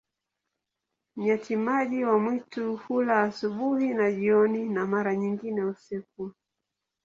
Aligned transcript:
Nyati-maji 1.15 2.03
wa 2.05 2.19
mwitu 2.19 2.75
hula 2.77 3.23
asubuhi 3.23 3.93
na 3.93 4.11
jioni, 4.11 4.69
na 4.69 4.85
mara 4.87 5.15
nyingine 5.15 5.63
usiku. 5.63 6.31